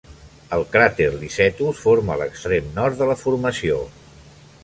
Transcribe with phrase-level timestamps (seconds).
[0.55, 3.77] El cràter Licetus forma l'extrem nord de la formació.